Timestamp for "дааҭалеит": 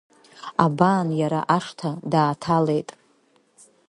2.11-2.89